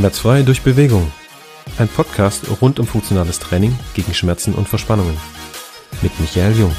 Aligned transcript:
Schmerzfrei 0.00 0.40
durch 0.40 0.62
Bewegung. 0.62 1.12
Ein 1.76 1.86
Podcast 1.86 2.46
rund 2.62 2.80
um 2.80 2.86
funktionales 2.86 3.38
Training 3.38 3.78
gegen 3.92 4.14
Schmerzen 4.14 4.54
und 4.54 4.66
Verspannungen. 4.66 5.14
Mit 6.00 6.18
Michael 6.18 6.56
Jung. 6.56 6.74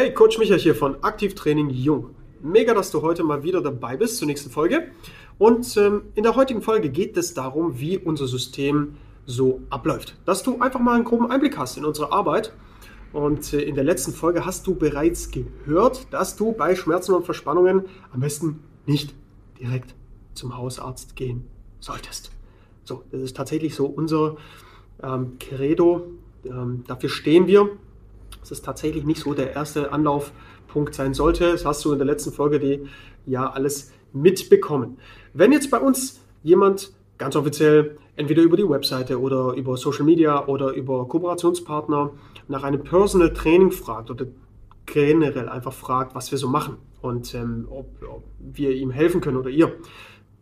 Hey, 0.00 0.14
Coach 0.14 0.38
Michael 0.38 0.58
hier 0.58 0.74
von 0.74 1.04
Aktivtraining 1.04 1.68
Jung. 1.68 2.14
Mega, 2.40 2.72
dass 2.72 2.90
du 2.90 3.02
heute 3.02 3.22
mal 3.22 3.42
wieder 3.42 3.60
dabei 3.60 3.98
bist 3.98 4.16
zur 4.16 4.26
nächsten 4.26 4.48
Folge. 4.48 4.92
Und 5.36 5.76
ähm, 5.76 6.04
in 6.14 6.22
der 6.22 6.36
heutigen 6.36 6.62
Folge 6.62 6.88
geht 6.88 7.18
es 7.18 7.34
darum, 7.34 7.78
wie 7.78 7.98
unser 7.98 8.26
System 8.26 8.96
so 9.26 9.60
abläuft. 9.68 10.16
Dass 10.24 10.42
du 10.42 10.58
einfach 10.62 10.80
mal 10.80 10.94
einen 10.94 11.04
groben 11.04 11.30
Einblick 11.30 11.58
hast 11.58 11.76
in 11.76 11.84
unsere 11.84 12.10
Arbeit 12.12 12.54
und 13.12 13.52
äh, 13.52 13.60
in 13.60 13.74
der 13.74 13.84
letzten 13.84 14.12
Folge 14.12 14.44
hast 14.46 14.66
du 14.66 14.74
bereits 14.74 15.30
gehört, 15.30 16.12
dass 16.12 16.36
du 16.36 16.52
bei 16.52 16.74
Schmerzen 16.74 17.14
und 17.14 17.24
Verspannungen 17.24 17.84
am 18.12 18.20
besten 18.20 18.60
nicht 18.86 19.14
direkt 19.60 19.94
zum 20.34 20.56
Hausarzt 20.56 21.16
gehen 21.16 21.44
solltest. 21.80 22.32
So, 22.84 23.04
das 23.10 23.22
ist 23.22 23.36
tatsächlich 23.36 23.74
so 23.74 23.86
unser 23.86 24.36
ähm, 25.02 25.38
Credo. 25.38 26.06
Ähm, 26.44 26.84
dafür 26.86 27.08
stehen 27.08 27.46
wir. 27.46 27.68
Es 28.42 28.50
ist 28.50 28.64
tatsächlich 28.64 29.04
nicht 29.04 29.20
so 29.20 29.34
der 29.34 29.52
erste 29.52 29.92
Anlaufpunkt 29.92 30.94
sein 30.94 31.14
sollte. 31.14 31.52
Das 31.52 31.64
hast 31.64 31.84
du 31.84 31.92
in 31.92 31.98
der 31.98 32.06
letzten 32.06 32.32
Folge 32.32 32.58
die 32.58 32.88
ja 33.26 33.50
alles 33.50 33.92
mitbekommen. 34.12 34.98
Wenn 35.32 35.52
jetzt 35.52 35.70
bei 35.70 35.78
uns 35.78 36.20
jemand 36.42 36.92
ganz 37.22 37.36
offiziell 37.36 37.96
entweder 38.16 38.42
über 38.42 38.56
die 38.56 38.68
Webseite 38.68 39.20
oder 39.20 39.52
über 39.54 39.76
Social 39.76 40.04
Media 40.04 40.46
oder 40.46 40.72
über 40.72 41.06
Kooperationspartner 41.06 42.10
nach 42.48 42.64
einem 42.64 42.82
Personal 42.82 43.32
Training 43.32 43.70
fragt 43.70 44.10
oder 44.10 44.26
generell 44.86 45.48
einfach 45.48 45.72
fragt, 45.72 46.16
was 46.16 46.32
wir 46.32 46.38
so 46.38 46.48
machen 46.48 46.78
und 47.00 47.32
ähm, 47.34 47.68
ob, 47.70 47.86
ob, 48.02 48.24
wir 48.38 48.72
ihm 48.72 48.90
helfen 48.90 49.20
können 49.20 49.36
oder 49.36 49.50
ihr. 49.50 49.72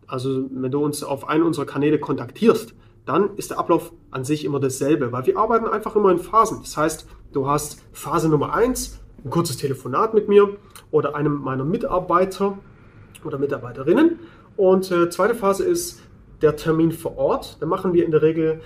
Also 0.06 0.48
wenn 0.50 0.70
du 0.70 0.82
uns 0.82 1.02
auf 1.02 1.28
einen 1.28 1.44
unserer 1.44 1.66
Kanäle 1.66 2.00
kontaktierst, 2.00 2.74
dann 3.04 3.36
ist 3.36 3.50
der 3.50 3.58
Ablauf 3.58 3.92
an 4.10 4.24
sich 4.24 4.46
immer 4.46 4.58
dasselbe, 4.58 5.12
weil 5.12 5.26
wir 5.26 5.36
arbeiten 5.36 5.66
einfach 5.66 5.96
immer 5.96 6.10
in 6.10 6.18
Phasen. 6.18 6.60
Das 6.62 6.76
heißt, 6.78 7.06
du 7.32 7.46
hast 7.46 7.84
Phase 7.92 8.30
Nummer 8.30 8.54
1, 8.54 9.00
ein 9.22 9.30
kurzes 9.30 9.58
Telefonat 9.58 10.14
mit 10.14 10.28
mir 10.28 10.56
oder 10.90 11.14
einem 11.14 11.34
meiner 11.42 11.64
Mitarbeiter 11.64 12.58
oder 13.22 13.36
Mitarbeiterinnen. 13.38 14.18
Und 14.56 14.90
äh, 14.90 15.10
zweite 15.10 15.34
Phase 15.34 15.64
ist 15.64 16.00
der 16.42 16.56
Termin 16.56 16.92
vor 16.92 17.18
Ort. 17.18 17.58
Da 17.60 17.66
machen 17.66 17.92
wir 17.92 18.04
in 18.04 18.10
der 18.10 18.22
Regel 18.22 18.60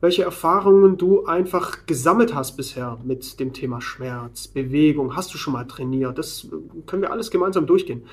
welche 0.00 0.22
Erfahrungen 0.22 0.96
du 0.96 1.26
einfach 1.26 1.86
gesammelt 1.86 2.34
hast 2.34 2.56
bisher 2.56 2.98
mit 3.04 3.40
dem 3.40 3.52
Thema 3.52 3.80
Schmerz, 3.80 4.48
Bewegung, 4.48 5.16
hast 5.16 5.34
du 5.34 5.38
schon 5.38 5.54
mal 5.54 5.66
trainiert, 5.66 6.18
das 6.18 6.48
können 6.86 7.02
wir 7.02 7.10
alles 7.10 7.30
gemeinsam 7.30 7.66
durchgehen. 7.66 8.04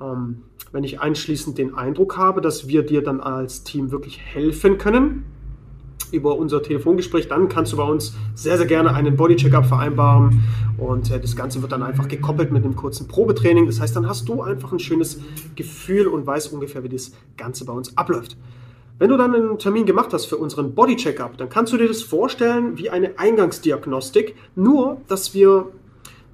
Ähm, 0.00 0.44
wenn 0.72 0.84
ich 0.84 1.00
einschließend 1.00 1.58
den 1.58 1.74
Eindruck 1.74 2.16
habe, 2.16 2.40
dass 2.40 2.68
wir 2.68 2.82
dir 2.82 3.02
dann 3.02 3.20
als 3.20 3.64
Team 3.64 3.90
wirklich 3.90 4.20
helfen 4.20 4.78
können, 4.78 5.24
über 6.12 6.36
unser 6.36 6.62
Telefongespräch, 6.62 7.28
dann 7.28 7.48
kannst 7.48 7.72
du 7.72 7.76
bei 7.76 7.84
uns 7.84 8.14
sehr, 8.34 8.56
sehr 8.56 8.66
gerne 8.66 8.94
einen 8.94 9.16
Bodycheck-up 9.16 9.66
vereinbaren 9.66 10.42
und 10.78 11.10
äh, 11.10 11.20
das 11.20 11.36
Ganze 11.36 11.62
wird 11.62 11.72
dann 11.72 11.82
einfach 11.82 12.08
gekoppelt 12.08 12.52
mit 12.52 12.64
einem 12.64 12.76
kurzen 12.76 13.06
Probetraining. 13.06 13.66
Das 13.66 13.80
heißt, 13.80 13.94
dann 13.94 14.08
hast 14.08 14.28
du 14.28 14.42
einfach 14.42 14.72
ein 14.72 14.78
schönes 14.78 15.20
Gefühl 15.54 16.06
und 16.08 16.26
weißt 16.26 16.52
ungefähr, 16.52 16.82
wie 16.82 16.88
das 16.88 17.12
Ganze 17.36 17.64
bei 17.64 17.72
uns 17.72 17.96
abläuft. 17.96 18.36
Wenn 18.98 19.08
du 19.08 19.16
dann 19.16 19.34
einen 19.34 19.58
Termin 19.58 19.86
gemacht 19.86 20.12
hast 20.12 20.26
für 20.26 20.36
unseren 20.36 20.74
Bodycheck-up, 20.74 21.38
dann 21.38 21.48
kannst 21.48 21.72
du 21.72 21.78
dir 21.78 21.88
das 21.88 22.02
vorstellen 22.02 22.76
wie 22.76 22.90
eine 22.90 23.18
Eingangsdiagnostik, 23.18 24.34
nur 24.56 25.00
dass 25.08 25.32
wir, 25.32 25.68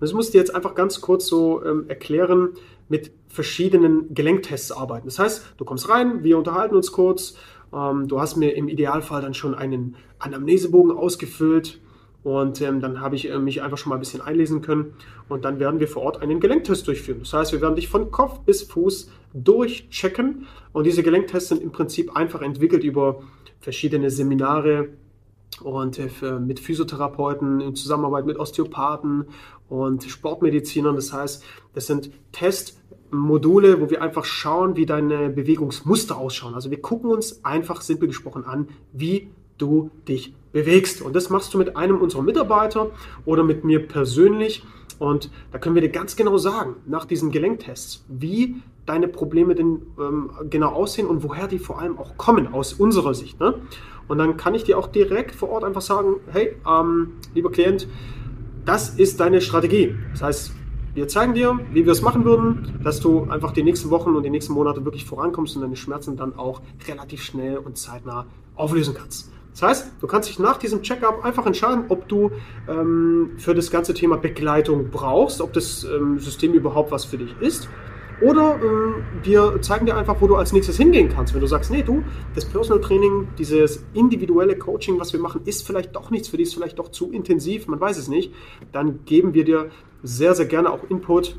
das 0.01 0.13
musst 0.13 0.35
du 0.35 0.39
jetzt 0.39 0.55
einfach 0.55 0.75
ganz 0.75 1.01
kurz 1.01 1.27
so 1.27 1.65
ähm, 1.65 1.85
erklären, 1.89 2.51
mit 2.89 3.13
verschiedenen 3.29 4.15
Gelenktests 4.15 4.73
arbeiten. 4.73 5.07
Das 5.07 5.19
heißt, 5.19 5.55
du 5.57 5.65
kommst 5.65 5.89
rein, 5.89 6.23
wir 6.23 6.39
unterhalten 6.39 6.77
uns 6.77 6.93
kurz, 6.93 7.37
ähm, 7.73 8.09
du 8.09 8.21
hast 8.21 8.37
mir 8.37 8.57
im 8.57 8.69
Idealfall 8.69 9.23
dann 9.23 9.35
schon 9.35 9.55
einen 9.55 9.97
Anamnesebogen 10.19 10.93
ausgefüllt 10.93 11.81
und 12.23 12.61
ähm, 12.61 12.81
dann 12.81 13.01
habe 13.01 13.17
ich 13.17 13.31
äh, 13.31 13.39
mich 13.39 13.63
einfach 13.63 13.79
schon 13.79 13.91
mal 13.91 13.97
ein 13.97 14.01
bisschen 14.01 14.21
einlesen 14.21 14.63
können 14.63 14.95
und 15.29 15.45
dann 15.45 15.59
werden 15.61 15.81
wir 15.81 15.89
vor 15.89 16.03
Ort 16.03 16.23
einen 16.23 16.41
Gelenktest 16.41 16.87
durchführen. 16.87 17.21
Das 17.21 17.33
heißt, 17.33 17.53
wir 17.53 17.61
werden 17.61 17.77
dich 17.77 17.89
von 17.89 18.11
Kopf 18.11 18.41
bis 18.41 18.63
Fuß 18.63 19.11
durchchecken 19.35 20.47
und 20.73 20.85
diese 20.85 21.03
Gelenktests 21.03 21.51
sind 21.51 21.63
im 21.63 21.73
Prinzip 21.73 22.17
einfach 22.17 22.43
entwickelt 22.43 22.85
über 22.85 23.23
verschiedene 23.61 24.11
Seminare, 24.11 24.89
und 25.63 25.99
äh, 25.99 26.09
mit 26.39 26.61
Physiotherapeuten 26.61 27.61
in 27.61 27.75
Zusammenarbeit 27.75 28.27
mit 28.27 28.39
Osteopathen 28.39 29.27
und 29.69 30.05
Sportmedizinern. 30.05 30.95
Das 30.95 31.13
heißt, 31.13 31.45
das 31.75 31.87
sind 31.87 32.11
Testmodule, 32.33 33.81
wo 33.81 33.91
wir 33.91 34.03
einfach 34.03 34.25
schauen, 34.25 34.77
wie 34.77 34.87
deine 34.87 35.31
Bewegungsmuster 35.31 36.17
ausschauen. 36.17 36.55
Also 36.55 36.71
wir 36.71 36.81
gucken 36.81 37.11
uns 37.11 37.45
einfach 37.45 37.81
simpel 37.81 38.09
gesprochen 38.09 38.45
an, 38.45 38.69
wie 38.93 39.31
du 39.59 39.91
dich 40.07 40.35
bewegst. 40.53 41.03
Und 41.03 41.15
das 41.15 41.31
machst 41.31 41.53
du 41.55 41.59
mit 41.59 41.77
einem 41.77 42.01
unserer 42.01 42.23
Mitarbeiter 42.23 42.91
oder 43.25 43.43
mit 43.43 43.65
mir 43.65 43.87
persönlich. 43.87 44.63
Und 44.99 45.31
da 45.53 45.59
können 45.59 45.75
wir 45.75 45.83
dir 45.83 45.91
ganz 45.91 46.17
genau 46.17 46.37
sagen, 46.39 46.77
nach 46.87 47.05
diesen 47.05 47.31
Gelenktests, 47.31 48.05
wie 48.09 48.57
deine 48.87 49.09
Probleme 49.09 49.55
denn 49.55 49.83
ähm, 49.99 50.31
genau 50.49 50.71
aussehen 50.71 51.07
und 51.07 51.23
woher 51.23 51.49
die 51.49 51.59
vor 51.59 51.81
allem 51.81 51.99
auch 51.99 52.17
kommen 52.17 52.53
aus 52.53 52.73
unserer 52.73 53.15
Sicht. 53.15 53.41
Ne? 53.41 53.55
Und 54.09 54.19
dann 54.19 54.37
kann 54.37 54.55
ich 54.55 54.65
dir 54.65 54.79
auch 54.79 54.87
direkt 54.87 55.35
vor 55.35 55.51
Ort 55.51 55.65
einfach 55.65 55.81
sagen, 55.81 56.17
hey, 56.33 56.57
ähm, 56.67 57.15
lieber 57.35 57.51
Klient, 57.51 57.89
das 58.65 58.91
ist 58.91 59.21
deine 59.21 59.41
Strategie. 59.41 59.95
Das 60.13 60.23
heißt, 60.23 60.53
wir 60.95 61.09
zeigen 61.09 61.35
dir, 61.35 61.61
wie 61.73 61.85
wir 61.85 61.93
es 61.93 62.01
machen 62.01 62.25
würden, 62.25 62.81
dass 62.83 63.01
du 63.01 63.25
einfach 63.25 63.53
die 63.53 63.63
nächsten 63.63 63.91
Wochen 63.91 64.17
und 64.17 64.23
die 64.23 64.31
nächsten 64.31 64.55
Monate 64.55 64.85
wirklich 64.85 65.05
vorankommst 65.05 65.55
und 65.57 65.63
deine 65.63 65.77
Schmerzen 65.77 66.17
dann 66.17 66.39
auch 66.39 66.63
relativ 66.89 67.23
schnell 67.23 67.59
und 67.59 67.77
zeitnah 67.77 68.27
auflösen 68.55 68.95
kannst. 68.95 69.31
Das 69.59 69.63
heißt, 69.63 69.93
du 70.01 70.07
kannst 70.07 70.29
dich 70.29 70.39
nach 70.39 70.59
diesem 70.59 70.83
Checkup 70.83 71.25
einfach 71.25 71.47
entscheiden, 71.47 71.87
ob 71.89 72.07
du 72.09 72.31
ähm, 72.69 73.31
für 73.39 73.55
das 73.55 73.71
ganze 73.71 73.95
Thema 73.95 74.19
Begleitung 74.19 74.91
brauchst, 74.91 75.41
ob 75.41 75.55
das 75.55 75.85
ähm, 75.85 76.19
System 76.19 76.53
überhaupt 76.53 76.91
was 76.91 77.07
für 77.07 77.17
dich 77.17 77.35
ist 77.41 77.67
oder 78.21 78.57
äh, 78.57 79.27
wir 79.27 79.61
zeigen 79.63 79.87
dir 79.87 79.97
einfach, 79.97 80.21
wo 80.21 80.27
du 80.27 80.37
als 80.37 80.53
nächstes 80.53 80.77
hingehen 80.77 81.09
kannst. 81.09 81.35
Wenn 81.35 81.41
du 81.41 81.47
sagst, 81.47 81.71
nee, 81.71 81.83
du, 81.83 82.03
das 82.35 82.45
Personal 82.45 82.83
Training, 82.83 83.29
dieses 83.39 83.85
individuelle 83.95 84.57
Coaching, 84.57 84.99
was 84.99 85.13
wir 85.13 85.21
machen, 85.21 85.43
ist 85.45 85.67
vielleicht 85.67 85.95
doch 85.95 86.11
nichts 86.11 86.29
für 86.29 86.37
dich, 86.37 86.49
ist 86.49 86.55
vielleicht 86.55 86.79
doch 86.79 86.91
zu 86.91 87.11
intensiv, 87.11 87.67
man 87.67 87.81
weiß 87.81 87.99
es 87.99 88.09
nicht, 88.09 88.33
dann 88.73 89.05
geben 89.05 89.35
wir 89.35 89.45
dir 89.45 89.71
sehr, 90.03 90.35
sehr 90.35 90.47
gerne 90.47 90.71
auch 90.71 90.85
Input, 90.89 91.37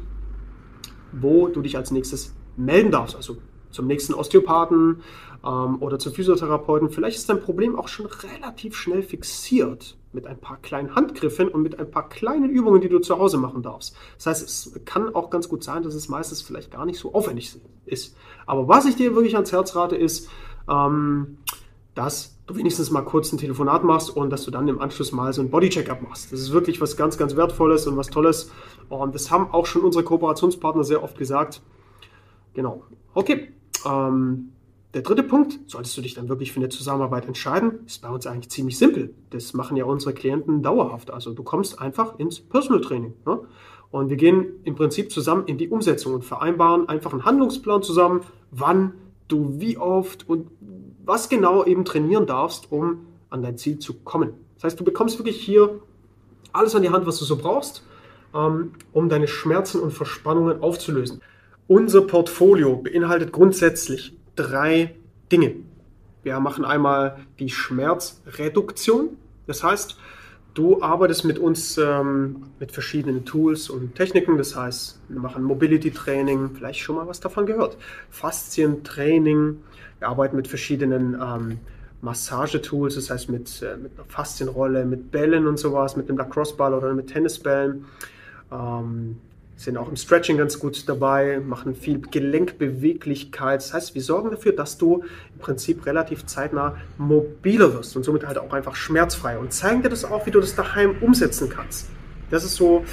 wo 1.12 1.48
du 1.48 1.62
dich 1.62 1.78
als 1.78 1.92
nächstes 1.92 2.36
melden 2.58 2.92
darfst. 2.92 3.16
Also 3.16 3.38
zum 3.72 3.88
nächsten 3.88 4.14
Osteopathen 4.14 5.02
ähm, 5.46 5.82
oder 5.82 6.00
zum 6.00 6.14
Physiotherapeuten. 6.14 6.90
Vielleicht 6.90 7.18
ist 7.18 7.30
dein 7.30 7.40
Problem 7.40 7.78
auch 7.78 7.88
schon 7.88 8.08
relativ 8.08 8.76
schnell 8.76 9.04
fixiert 9.04 9.98
mit 10.14 10.26
ein 10.26 10.40
paar 10.40 10.58
kleinen 10.58 10.96
Handgriffen 10.96 11.48
und 11.48 11.62
mit 11.62 11.80
ein 11.80 11.92
paar 11.92 12.10
kleinen 12.10 12.50
Übungen, 12.50 12.82
die 12.82 12.90
du 12.90 13.00
zu 13.00 13.18
Hause 13.20 13.38
machen 13.38 13.62
darfst. 13.62 13.96
Das 14.18 14.26
heißt, 14.26 14.44
es 14.44 14.80
kann 14.86 15.14
auch 15.14 15.30
ganz 15.30 15.48
gut 15.50 15.64
sein, 15.64 15.84
dass 15.84 15.94
es 15.94 16.10
meistens 16.10 16.42
vielleicht 16.42 16.72
gar 16.72 16.86
nicht 16.86 17.00
so 17.00 17.14
aufwendig 17.14 17.60
ist. 17.86 18.16
Aber 18.46 18.68
was 18.68 18.86
ich 18.86 18.96
dir 18.96 19.16
wirklich 19.16 19.36
ans 19.36 19.52
Herz 19.52 19.76
rate, 19.76 19.96
ist, 19.96 20.30
ähm, 20.70 21.38
dass 21.94 22.38
du 22.46 22.56
wenigstens 22.56 22.92
mal 22.92 23.02
kurz 23.02 23.32
ein 23.32 23.38
Telefonat 23.38 23.84
machst 23.84 24.16
und 24.16 24.30
dass 24.30 24.44
du 24.44 24.52
dann 24.52 24.68
im 24.68 24.80
Anschluss 24.80 25.12
mal 25.12 25.34
so 25.34 25.42
ein 25.42 25.50
Bodycheck-up 25.50 26.02
machst. 26.02 26.32
Das 26.32 26.40
ist 26.40 26.52
wirklich 26.52 26.80
was 26.80 26.96
ganz, 26.96 27.18
ganz 27.18 27.36
Wertvolles 27.36 27.88
und 27.88 27.98
was 27.98 28.08
Tolles. 28.08 28.52
Und 28.90 29.16
das 29.16 29.32
haben 29.32 29.52
auch 29.52 29.66
schon 29.66 29.82
unsere 29.82 30.04
Kooperationspartner 30.04 30.84
sehr 30.84 31.04
oft 31.04 31.18
gesagt. 31.18 31.62
Genau. 32.54 32.84
Okay. 33.14 33.52
Ähm, 33.88 34.50
der 34.94 35.02
dritte 35.02 35.24
Punkt, 35.24 35.60
solltest 35.68 35.96
du 35.98 36.02
dich 36.02 36.14
dann 36.14 36.30
wirklich 36.30 36.52
für 36.52 36.60
eine 36.60 36.70
Zusammenarbeit 36.70 37.28
entscheiden, 37.28 37.86
ist 37.86 38.02
bei 38.02 38.10
uns 38.10 38.26
eigentlich 38.26 38.50
ziemlich 38.50 38.78
simpel. 38.78 39.14
Das 39.30 39.54
machen 39.54 39.78
ja 39.78 39.86
unsere 39.86 40.14
Klienten 40.14 40.64
dauerhaft. 40.64 41.12
Also 41.12 41.34
du 41.34 41.44
kommst 41.44 41.80
einfach 41.80 42.18
ins 42.20 42.40
Personal 42.40 42.82
Training. 42.82 43.14
Ne? 43.26 43.40
Und 43.92 44.10
wir 44.10 44.18
gehen 44.18 44.48
im 44.64 44.76
Prinzip 44.76 45.12
zusammen 45.12 45.46
in 45.46 45.58
die 45.58 45.70
Umsetzung 45.70 46.14
und 46.14 46.26
vereinbaren 46.26 46.90
einfach 46.90 47.14
einen 47.14 47.26
Handlungsplan 47.26 47.84
zusammen, 47.84 48.22
wann 48.52 48.94
du 49.28 49.60
wie 49.60 49.78
oft 49.78 50.28
und 50.28 50.50
was 51.04 51.30
genau 51.30 51.64
eben 51.64 51.86
trainieren 51.86 52.26
darfst, 52.26 52.72
um 52.72 53.08
an 53.30 53.42
dein 53.42 53.58
Ziel 53.58 53.80
zu 53.80 53.94
kommen. 53.94 54.34
Das 54.56 54.66
heißt, 54.66 54.80
du 54.80 54.84
bekommst 54.84 55.20
wirklich 55.20 55.40
hier 55.40 55.82
alles 56.54 56.76
an 56.76 56.82
die 56.82 56.90
Hand, 56.90 57.06
was 57.06 57.20
du 57.20 57.26
so 57.26 57.38
brauchst, 57.38 57.84
ähm, 58.34 58.72
um 58.94 59.10
deine 59.10 59.28
Schmerzen 59.28 59.80
und 59.82 59.92
Verspannungen 59.92 60.62
aufzulösen. 60.62 61.22
Unser 61.68 62.02
Portfolio 62.02 62.78
beinhaltet 62.78 63.34
grundsätzlich 63.34 64.16
drei 64.38 64.96
Dinge. 65.32 65.56
Wir 66.24 66.40
machen 66.40 66.64
einmal 66.64 67.20
die 67.40 67.50
Schmerzreduktion. 67.50 69.18
Das 69.48 69.64
heißt, 69.64 69.98
du 70.54 70.82
arbeitest 70.82 71.26
mit 71.26 71.40
uns 71.40 71.78
ähm, 71.78 72.44
mit 72.60 72.72
verschiedenen 72.72 73.26
Tools 73.26 73.70
und 73.70 73.96
Techniken. 73.96 74.38
Das 74.38 74.56
heißt, 74.56 75.02
wir 75.10 75.20
machen 75.20 75.44
Mobility 75.44 75.92
Training, 75.92 76.52
vielleicht 76.56 76.80
schon 76.80 76.96
mal 76.96 77.08
was 77.08 77.20
davon 77.20 77.46
gehört. 77.46 77.78
Faszientraining. 78.12 79.58
Wir 80.00 80.08
arbeiten 80.08 80.38
mit 80.38 80.48
verschiedenen 80.48 81.16
ähm, 81.22 81.60
Massagetools, 82.02 82.96
das 82.96 83.10
heißt 83.10 83.30
mit, 83.30 83.62
äh, 83.62 83.76
mit 83.76 83.92
einer 83.98 84.06
Faszienrolle, 84.08 84.86
mit 84.86 85.12
Bällen 85.12 85.48
und 85.48 85.58
sowas, 85.58 85.98
mit 85.98 86.08
einem 86.08 86.18
Lacrosse-Ball 86.18 86.74
oder 86.74 86.94
mit 86.94 87.08
Tennisbällen. 87.08 87.86
Ähm, 88.52 89.18
sind 89.58 89.76
auch 89.76 89.90
im 89.90 89.96
Stretching 89.96 90.38
ganz 90.38 90.60
gut 90.60 90.88
dabei, 90.88 91.40
machen 91.40 91.76
viel 91.76 92.00
Gelenkbeweglichkeit. 92.00 93.60
Das 93.60 93.74
heißt, 93.74 93.96
wir 93.96 94.04
sorgen 94.04 94.30
dafür, 94.30 94.54
dass 94.54 94.78
du 94.78 95.04
im 95.34 95.40
Prinzip 95.40 95.86
relativ 95.88 96.28
zeitnah 96.28 96.78
mobiler 96.98 97.74
wirst 97.74 97.98
und 97.98 98.04
somit 98.04 98.26
halt 98.26 98.38
auch 98.38 98.54
einfach 98.54 98.76
schmerzfrei 98.76 99.40
und 99.40 99.52
zeigen 99.52 99.82
dir 99.82 99.90
das 99.90 100.06
auch, 100.06 100.28
wie 100.28 100.32
du 100.32 100.40
das 100.40 100.56
daheim 100.56 100.96
umsetzen 101.02 101.50
kannst. 101.50 101.90
Das 102.30 102.44
ist 102.44 102.56
so 102.56 102.86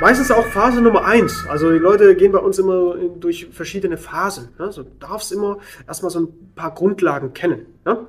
meistens 0.00 0.32
auch 0.32 0.46
Phase 0.46 0.80
Nummer 0.80 1.04
eins. 1.04 1.46
Also 1.48 1.70
die 1.70 1.78
Leute 1.78 2.16
gehen 2.16 2.32
bei 2.32 2.40
uns 2.40 2.58
immer 2.58 2.96
durch 3.20 3.46
verschiedene 3.52 3.96
Phasen. 3.96 4.48
Ne? 4.58 4.72
So 4.72 4.84
darfst 4.98 5.30
immer 5.30 5.58
erstmal 5.86 6.10
so 6.10 6.20
ein 6.20 6.54
paar 6.56 6.74
Grundlagen 6.74 7.34
kennen. 7.34 7.66
Ne? 7.84 8.06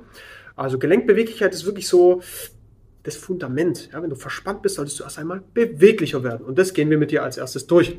Also 0.56 0.78
Gelenkbeweglichkeit 0.78 1.54
ist 1.54 1.66
wirklich 1.66 1.86
so 1.86 2.20
das 3.06 3.16
Fundament. 3.16 3.90
Ja, 3.92 4.02
wenn 4.02 4.10
du 4.10 4.16
verspannt 4.16 4.62
bist, 4.62 4.76
solltest 4.76 4.98
du 4.98 5.04
erst 5.04 5.18
einmal 5.18 5.42
beweglicher 5.54 6.22
werden. 6.22 6.44
Und 6.44 6.58
das 6.58 6.74
gehen 6.74 6.90
wir 6.90 6.98
mit 6.98 7.10
dir 7.10 7.22
als 7.22 7.36
erstes 7.36 7.66
durch. 7.66 7.96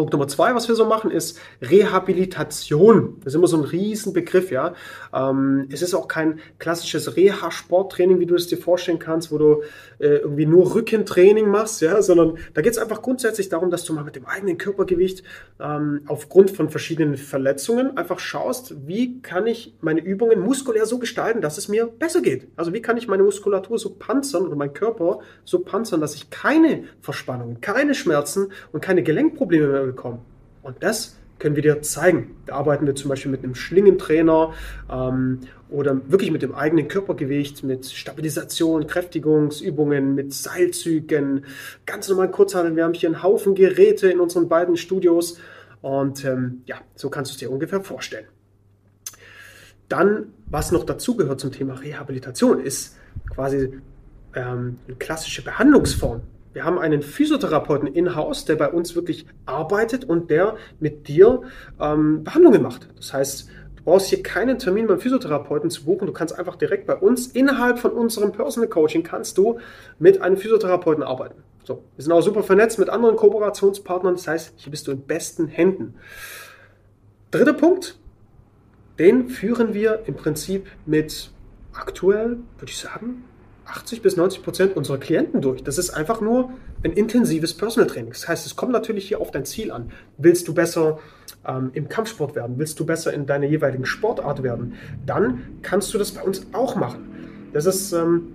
Punkt 0.00 0.14
Nummer 0.14 0.28
zwei, 0.28 0.54
was 0.54 0.66
wir 0.66 0.74
so 0.74 0.86
machen, 0.86 1.10
ist 1.10 1.38
Rehabilitation. 1.60 3.16
Das 3.18 3.34
ist 3.34 3.36
immer 3.36 3.48
so 3.48 3.58
ein 3.58 3.64
Riesenbegriff, 3.64 4.50
ja. 4.50 4.72
Ähm, 5.12 5.68
es 5.70 5.82
ist 5.82 5.92
auch 5.92 6.08
kein 6.08 6.40
klassisches 6.58 7.16
Reha-Sporttraining, 7.16 8.18
wie 8.18 8.24
du 8.24 8.34
es 8.34 8.46
dir 8.46 8.56
vorstellen 8.56 8.98
kannst, 8.98 9.30
wo 9.30 9.36
du 9.36 9.62
äh, 9.98 10.16
irgendwie 10.16 10.46
nur 10.46 10.74
Rückentraining 10.74 11.48
machst, 11.48 11.82
ja, 11.82 12.00
sondern 12.00 12.38
da 12.54 12.62
geht 12.62 12.72
es 12.72 12.78
einfach 12.78 13.02
grundsätzlich 13.02 13.50
darum, 13.50 13.70
dass 13.70 13.84
du 13.84 13.92
mal 13.92 14.02
mit 14.02 14.16
dem 14.16 14.24
eigenen 14.24 14.56
Körpergewicht 14.56 15.22
ähm, 15.60 16.00
aufgrund 16.06 16.50
von 16.50 16.70
verschiedenen 16.70 17.18
Verletzungen 17.18 17.98
einfach 17.98 18.20
schaust, 18.20 18.86
wie 18.86 19.20
kann 19.20 19.46
ich 19.46 19.74
meine 19.82 20.00
Übungen 20.00 20.40
muskulär 20.40 20.86
so 20.86 20.98
gestalten, 20.98 21.42
dass 21.42 21.58
es 21.58 21.68
mir 21.68 21.86
besser 21.86 22.22
geht. 22.22 22.48
Also 22.56 22.72
wie 22.72 22.80
kann 22.80 22.96
ich 22.96 23.06
meine 23.06 23.22
Muskulatur 23.22 23.78
so 23.78 23.96
panzern 23.98 24.46
oder 24.46 24.56
meinen 24.56 24.72
Körper 24.72 25.18
so 25.44 25.58
panzern, 25.58 26.00
dass 26.00 26.14
ich 26.14 26.30
keine 26.30 26.84
Verspannungen, 27.02 27.60
keine 27.60 27.94
Schmerzen 27.94 28.52
und 28.72 28.80
keine 28.80 29.02
Gelenkprobleme 29.02 29.68
mehr 29.68 29.89
bekommen. 29.90 30.20
Und 30.62 30.82
das 30.82 31.16
können 31.38 31.56
wir 31.56 31.62
dir 31.62 31.82
zeigen. 31.82 32.36
Da 32.46 32.54
arbeiten 32.54 32.86
wir 32.86 32.94
zum 32.94 33.08
Beispiel 33.08 33.30
mit 33.30 33.42
einem 33.42 33.54
Schlingentrainer 33.54 34.52
ähm, 34.90 35.40
oder 35.70 36.00
wirklich 36.10 36.30
mit 36.30 36.42
dem 36.42 36.54
eigenen 36.54 36.86
Körpergewicht, 36.86 37.64
mit 37.64 37.86
Stabilisation, 37.86 38.86
Kräftigungsübungen, 38.86 40.14
mit 40.14 40.32
Seilzügen, 40.32 41.44
ganz 41.86 42.08
normal 42.08 42.30
Kurzhandeln. 42.30 42.76
Wir 42.76 42.84
haben 42.84 42.94
hier 42.94 43.08
einen 43.08 43.22
Haufen 43.22 43.54
Geräte 43.54 44.10
in 44.10 44.20
unseren 44.20 44.48
beiden 44.48 44.76
Studios 44.76 45.38
und 45.80 46.24
ähm, 46.24 46.62
ja, 46.66 46.76
so 46.94 47.08
kannst 47.08 47.30
du 47.30 47.34
es 47.34 47.38
dir 47.38 47.50
ungefähr 47.50 47.80
vorstellen. 47.80 48.26
Dann, 49.88 50.26
was 50.46 50.70
noch 50.70 50.84
dazugehört 50.84 51.40
zum 51.40 51.50
Thema 51.50 51.74
Rehabilitation, 51.74 52.60
ist 52.60 52.96
quasi 53.28 53.80
ähm, 54.34 54.78
eine 54.86 54.96
klassische 54.98 55.42
Behandlungsform. 55.42 56.20
Wir 56.52 56.64
haben 56.64 56.78
einen 56.78 57.02
Physiotherapeuten 57.02 57.88
in-house, 57.88 58.44
der 58.44 58.56
bei 58.56 58.68
uns 58.68 58.96
wirklich 58.96 59.26
arbeitet 59.46 60.04
und 60.04 60.30
der 60.30 60.56
mit 60.80 61.06
dir 61.06 61.42
ähm, 61.80 62.24
Behandlungen 62.24 62.62
macht. 62.62 62.88
Das 62.96 63.12
heißt, 63.12 63.48
du 63.76 63.84
brauchst 63.84 64.08
hier 64.08 64.22
keinen 64.22 64.58
Termin 64.58 64.88
beim 64.88 64.98
Physiotherapeuten 64.98 65.70
zu 65.70 65.84
buchen. 65.84 66.06
Du 66.06 66.12
kannst 66.12 66.36
einfach 66.36 66.56
direkt 66.56 66.86
bei 66.86 66.96
uns 66.96 67.28
innerhalb 67.28 67.78
von 67.78 67.92
unserem 67.92 68.32
Personal 68.32 68.68
Coaching 68.68 69.04
kannst 69.04 69.38
du 69.38 69.58
mit 70.00 70.20
einem 70.20 70.36
Physiotherapeuten 70.36 71.04
arbeiten. 71.04 71.42
So, 71.62 71.84
wir 71.94 72.02
sind 72.02 72.12
auch 72.12 72.22
super 72.22 72.42
vernetzt 72.42 72.80
mit 72.80 72.90
anderen 72.90 73.14
Kooperationspartnern. 73.14 74.14
Das 74.14 74.26
heißt, 74.26 74.54
hier 74.56 74.70
bist 74.72 74.88
du 74.88 74.92
in 74.92 75.02
besten 75.02 75.46
Händen. 75.46 75.94
Dritter 77.30 77.52
Punkt, 77.52 77.96
den 78.98 79.28
führen 79.28 79.72
wir 79.72 80.02
im 80.06 80.14
Prinzip 80.14 80.66
mit 80.84 81.30
aktuell, 81.72 82.38
würde 82.58 82.70
ich 82.70 82.78
sagen, 82.78 83.24
80 83.70 84.02
bis 84.02 84.16
90 84.16 84.42
Prozent 84.42 84.76
unserer 84.76 84.98
Klienten 84.98 85.40
durch. 85.40 85.62
Das 85.62 85.78
ist 85.78 85.90
einfach 85.90 86.20
nur 86.20 86.50
ein 86.84 86.92
intensives 86.92 87.54
Personal 87.54 87.88
Training. 87.88 88.10
Das 88.10 88.28
heißt, 88.28 88.46
es 88.46 88.56
kommt 88.56 88.72
natürlich 88.72 89.06
hier 89.08 89.20
auf 89.20 89.30
dein 89.30 89.44
Ziel 89.44 89.70
an. 89.70 89.90
Willst 90.18 90.48
du 90.48 90.54
besser 90.54 90.98
ähm, 91.46 91.70
im 91.74 91.88
Kampfsport 91.88 92.34
werden? 92.34 92.58
Willst 92.58 92.80
du 92.80 92.86
besser 92.86 93.12
in 93.12 93.26
deiner 93.26 93.46
jeweiligen 93.46 93.86
Sportart 93.86 94.42
werden? 94.42 94.74
Dann 95.06 95.42
kannst 95.62 95.94
du 95.94 95.98
das 95.98 96.12
bei 96.12 96.22
uns 96.22 96.46
auch 96.52 96.74
machen. 96.76 97.50
Das 97.52 97.66
ist 97.66 97.92
ähm, 97.92 98.32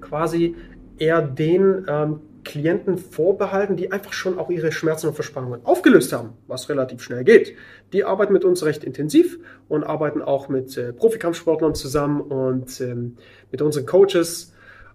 quasi 0.00 0.54
eher 0.98 1.22
den 1.22 1.86
ähm, 1.88 2.20
Klienten 2.44 2.98
vorbehalten, 2.98 3.76
die 3.76 3.90
einfach 3.90 4.12
schon 4.12 4.38
auch 4.38 4.50
ihre 4.50 4.70
Schmerzen 4.70 5.08
und 5.08 5.14
Verspannungen 5.14 5.60
aufgelöst 5.64 6.12
haben, 6.12 6.34
was 6.46 6.68
relativ 6.68 7.02
schnell 7.02 7.24
geht. 7.24 7.54
Die 7.92 8.04
arbeiten 8.04 8.32
mit 8.32 8.44
uns 8.44 8.64
recht 8.64 8.84
intensiv 8.84 9.38
und 9.68 9.82
arbeiten 9.82 10.20
auch 10.20 10.48
mit 10.48 10.76
äh, 10.76 10.92
Profikampfsportlern 10.92 11.74
zusammen 11.74 12.20
und 12.20 12.80
ähm, 12.80 13.16
mit 13.50 13.62
unseren 13.62 13.86
Coaches 13.86 14.52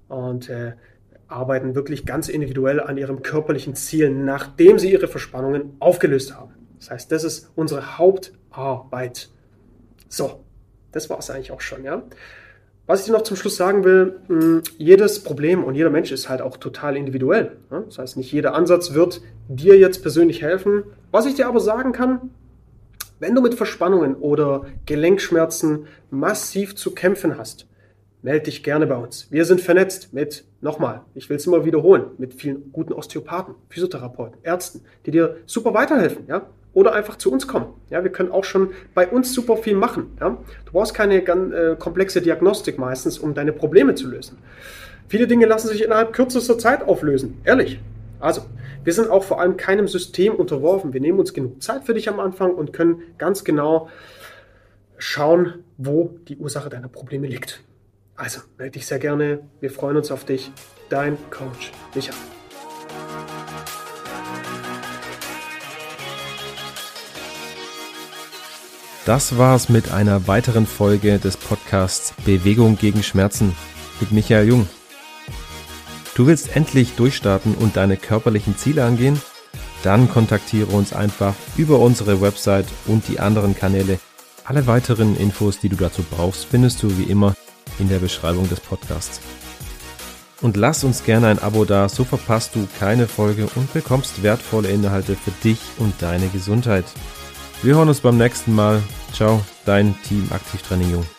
und 0.09 0.49
äh, 0.49 0.73
arbeiten 1.27 1.75
wirklich 1.75 2.05
ganz 2.05 2.27
individuell 2.27 2.81
an 2.81 2.97
ihrem 2.97 3.21
körperlichen 3.21 3.75
Ziel, 3.75 4.09
nachdem 4.09 4.79
sie 4.79 4.91
ihre 4.91 5.07
Verspannungen 5.07 5.75
aufgelöst 5.79 6.35
haben. 6.35 6.53
Das 6.79 6.91
heißt, 6.91 7.11
das 7.11 7.23
ist 7.23 7.51
unsere 7.55 7.97
Hauptarbeit. 7.97 9.29
So, 10.07 10.43
das 10.91 11.09
war 11.09 11.19
es 11.19 11.29
eigentlich 11.29 11.51
auch 11.51 11.61
schon, 11.61 11.83
ja. 11.83 12.03
Was 12.87 13.01
ich 13.01 13.05
dir 13.05 13.11
noch 13.11 13.21
zum 13.21 13.37
Schluss 13.37 13.55
sagen 13.55 13.83
will, 13.83 14.19
mh, 14.27 14.63
jedes 14.79 15.23
Problem 15.23 15.63
und 15.63 15.75
jeder 15.75 15.91
Mensch 15.91 16.11
ist 16.11 16.27
halt 16.27 16.41
auch 16.41 16.57
total 16.57 16.97
individuell. 16.97 17.57
Ja? 17.69 17.81
Das 17.81 17.99
heißt, 17.99 18.17
nicht 18.17 18.31
jeder 18.31 18.55
Ansatz 18.55 18.93
wird 18.93 19.21
dir 19.47 19.77
jetzt 19.77 20.01
persönlich 20.01 20.41
helfen. 20.41 20.83
Was 21.11 21.27
ich 21.27 21.35
dir 21.35 21.47
aber 21.47 21.59
sagen 21.59 21.91
kann, 21.91 22.31
wenn 23.19 23.35
du 23.35 23.41
mit 23.41 23.53
Verspannungen 23.53 24.15
oder 24.15 24.65
Gelenkschmerzen 24.87 25.85
massiv 26.09 26.75
zu 26.75 26.95
kämpfen 26.95 27.37
hast, 27.37 27.67
melde 28.21 28.45
dich 28.45 28.63
gerne 28.63 28.87
bei 28.87 28.95
uns. 28.95 29.27
Wir 29.31 29.45
sind 29.45 29.61
vernetzt 29.61 30.13
mit, 30.13 30.43
nochmal, 30.61 31.01
ich 31.15 31.29
will 31.29 31.37
es 31.37 31.47
immer 31.47 31.65
wiederholen, 31.65 32.05
mit 32.17 32.33
vielen 32.33 32.71
guten 32.71 32.93
Osteopathen, 32.93 33.55
Physiotherapeuten, 33.69 34.39
Ärzten, 34.43 34.81
die 35.05 35.11
dir 35.11 35.37
super 35.45 35.73
weiterhelfen, 35.73 36.25
ja? 36.27 36.47
Oder 36.73 36.93
einfach 36.93 37.17
zu 37.17 37.31
uns 37.31 37.47
kommen. 37.47 37.73
Ja, 37.89 38.03
wir 38.03 38.11
können 38.11 38.31
auch 38.31 38.43
schon 38.43 38.69
bei 38.93 39.07
uns 39.07 39.33
super 39.33 39.57
viel 39.57 39.75
machen. 39.75 40.15
Ja? 40.19 40.37
Du 40.65 40.71
brauchst 40.71 40.93
keine 40.93 41.23
ganz 41.23 41.51
äh, 41.51 41.75
komplexe 41.77 42.21
Diagnostik 42.21 42.77
meistens, 42.77 43.17
um 43.17 43.33
deine 43.33 43.53
Probleme 43.53 43.95
zu 43.95 44.07
lösen. 44.07 44.37
Viele 45.07 45.25
Dinge 45.25 45.47
lassen 45.47 45.69
sich 45.69 45.83
innerhalb 45.83 46.13
kürzester 46.13 46.59
Zeit 46.59 46.83
auflösen. 46.87 47.41
Ehrlich. 47.43 47.79
Also, 48.19 48.41
wir 48.83 48.93
sind 48.93 49.09
auch 49.09 49.23
vor 49.23 49.41
allem 49.41 49.57
keinem 49.57 49.87
System 49.87 50.35
unterworfen. 50.35 50.93
Wir 50.93 51.01
nehmen 51.01 51.19
uns 51.19 51.33
genug 51.33 51.63
Zeit 51.63 51.85
für 51.85 51.95
dich 51.95 52.07
am 52.07 52.19
Anfang 52.19 52.53
und 52.53 52.71
können 52.71 53.01
ganz 53.17 53.43
genau 53.43 53.89
schauen, 54.99 55.63
wo 55.77 56.19
die 56.27 56.37
Ursache 56.37 56.69
deiner 56.69 56.87
Probleme 56.87 57.25
liegt. 57.25 57.63
Also 58.19 58.41
melde 58.57 58.71
dich 58.71 58.85
sehr 58.85 58.99
gerne. 58.99 59.39
Wir 59.61 59.71
freuen 59.71 59.95
uns 59.95 60.11
auf 60.11 60.25
dich. 60.25 60.51
Dein 60.89 61.17
Coach 61.31 61.71
Micha. 61.95 62.11
Das 69.05 69.37
war's 69.37 69.69
mit 69.69 69.91
einer 69.91 70.27
weiteren 70.27 70.67
Folge 70.67 71.17
des 71.17 71.37
Podcasts 71.37 72.13
Bewegung 72.25 72.77
gegen 72.77 73.03
Schmerzen 73.03 73.55
mit 74.01 74.11
Michael 74.11 74.49
Jung. 74.49 74.69
Du 76.13 76.27
willst 76.27 76.57
endlich 76.57 76.97
durchstarten 76.97 77.55
und 77.55 77.77
deine 77.77 77.95
körperlichen 77.95 78.57
Ziele 78.57 78.83
angehen? 78.83 79.21
Dann 79.81 80.09
kontaktiere 80.09 80.67
uns 80.67 80.91
einfach 80.91 81.35
über 81.55 81.79
unsere 81.79 82.19
Website 82.19 82.67
und 82.85 83.07
die 83.07 83.21
anderen 83.21 83.55
Kanäle. 83.55 83.97
Alle 84.43 84.67
weiteren 84.67 85.15
Infos, 85.15 85.59
die 85.59 85.69
du 85.69 85.77
dazu 85.77 86.03
brauchst, 86.03 86.45
findest 86.45 86.83
du 86.83 86.97
wie 86.97 87.03
immer 87.03 87.33
in 87.79 87.89
der 87.89 87.99
Beschreibung 87.99 88.47
des 88.49 88.59
Podcasts. 88.59 89.19
Und 90.41 90.55
lass 90.55 90.83
uns 90.83 91.03
gerne 91.03 91.27
ein 91.27 91.39
Abo 91.39 91.65
da, 91.65 91.89
so 91.89 92.05
verpasst 92.05 92.55
du 92.55 92.67
keine 92.79 93.07
Folge 93.07 93.47
und 93.55 93.73
bekommst 93.73 94.23
wertvolle 94.23 94.69
Inhalte 94.69 95.15
für 95.15 95.31
dich 95.43 95.59
und 95.77 95.93
deine 96.01 96.27
Gesundheit. 96.29 96.85
Wir 97.61 97.75
hören 97.75 97.89
uns 97.89 97.99
beim 97.99 98.17
nächsten 98.17 98.55
Mal. 98.55 98.81
Ciao, 99.13 99.41
dein 99.65 99.95
Team 100.03 100.29
Aktivtraining 100.31 100.91
Jung. 100.91 101.18